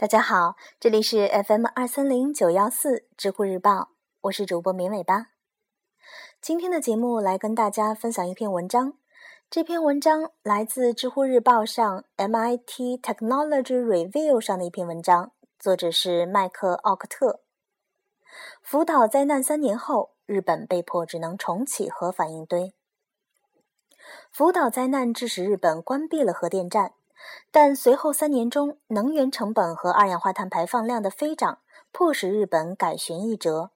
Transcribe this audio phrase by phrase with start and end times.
[0.00, 3.90] 大家好，这里是 FM 二三零九幺四知乎日报，
[4.22, 5.26] 我是主播绵尾巴。
[6.40, 8.94] 今天的节目来跟大家分享一篇文章，
[9.50, 17.40] 这篇文章来自知乎日报上 MIT Technology Review 上的一篇文章，作者是麦克奥克特。
[18.62, 22.72] 福岛灾难三年后，日本被迫只能重启核反应堆。
[24.32, 26.94] 福岛灾难致使日本关闭了核电站。
[27.50, 31.58] 但随后三年中，能源成本和二氧化碳排放量的飞涨，
[31.90, 33.70] 迫使日本改弦易辙。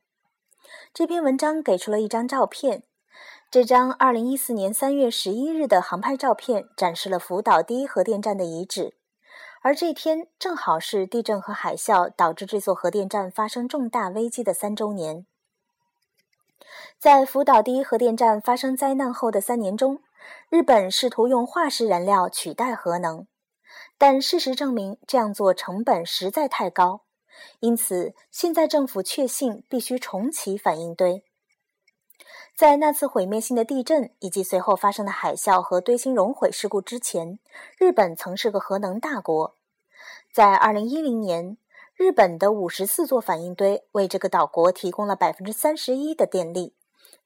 [0.93, 2.85] 这篇文章给出了一张照片，
[3.51, 8.97] 这张2014年3月11日的航拍照片展示了福岛第一核电站的遗址，
[9.63, 15.27] 而这天正好是地震和海啸导致这座核电站发生重大危机的三周年。
[16.99, 20.01] 在福岛第一核电站发生灾难后的三年中，
[20.49, 23.27] 日本试图用化石燃料取代核能。
[23.97, 27.03] 但事实证明，这样做成本实在太高，
[27.61, 31.23] 因此现在政府确信必须重启反应堆。
[32.57, 37.39] 在那次毁灭性的地震以及随后发生的海啸和堆芯熔毁事故之前，
[37.79, 39.57] 日本曾是个核能大国。
[40.33, 41.57] 在2010年，
[41.95, 46.75] 日本的54座反应堆为这个岛国提供了31%的电力，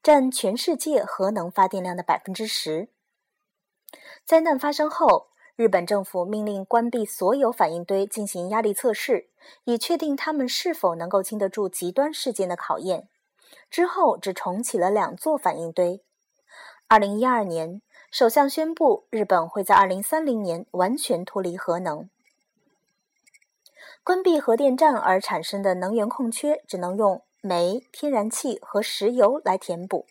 [0.01, 2.87] 占全世界核能发电量的10%。
[4.25, 5.27] 灾难发生后。
[5.59, 9.27] 日本政府命令关闭所有反应堆进行压力测试，
[9.65, 13.09] 以确定它们是否能够经得住极端事件的考验。
[13.69, 16.01] 之后只重启了两座反应堆。
[16.87, 22.09] 二零一二年，首相宣布日本会在二零三零年完全脱离核能。
[24.01, 30.05] 关闭核电站而产生的能源空缺，只能用煤、天然气和石油来填补。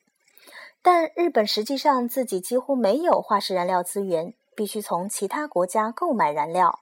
[0.83, 4.35] 但日本实际上自己几乎没有化石燃料资源。
[4.59, 6.81] 必须从其他国家购买燃料。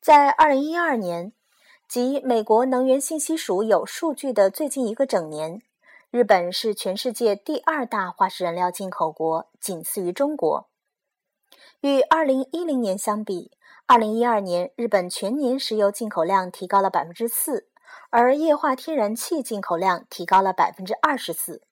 [0.00, 1.32] 在二零一二年，
[1.86, 5.62] 即美国能源信息署有数据的最近一个整年，
[6.10, 10.68] 日本是全世界第二大化石燃料进口国，仅次于中国。
[11.80, 13.52] 与二零一零年相比，
[13.86, 17.68] 二零一二年日本全年石油进口量提高了百分之四，
[18.10, 21.62] 而液化天然气进口量提高了百分之二十四。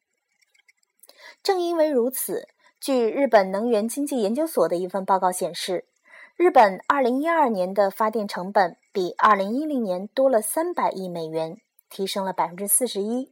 [1.43, 2.47] 正因为如此。
[2.82, 5.87] 据日本能源经济研究所的一份报告显示，
[6.34, 13.31] 日本2012年的发电成本比2010年多了300亿美元，提升了41%。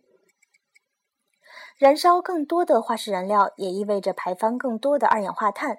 [1.77, 5.79] 燃烧更多的化石燃料也意味着排放更多的二氧化碳。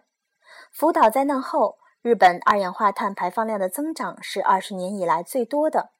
[0.69, 5.91] 福岛灾难后，日本二氧化碳排放量的增长是20年以来最多的。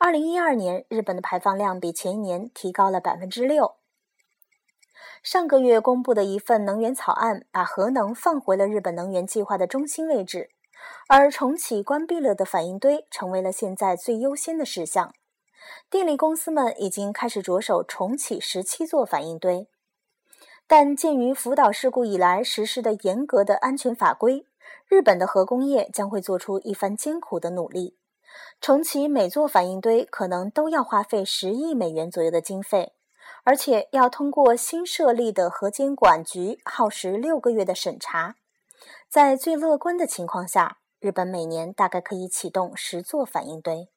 [0.00, 3.74] 2012年，日本的排放量比前一年提高了6%。
[5.22, 10.50] 上个月公布的一份能源草案，把核能放回了日本能源计划的中心位置，
[11.08, 15.14] 而重启关闭了的反应堆成为了现在最优先的事项。
[15.88, 19.68] 电力公司们已经开始着手重启十七座反应堆，
[20.66, 24.44] 但鉴于福岛事故以来实施的严格的安全法规，
[24.88, 27.96] 日本的核工业将会做出一番艰苦的努力。
[28.60, 32.94] 重启每座反应堆可能都要花费十亿美元左右的经费。
[33.44, 38.36] 而且要通过新设立的核监管局，耗时六个月的审查。
[39.08, 43.91] 在最乐观的情况下，日本每年大概可以启动十座反应堆。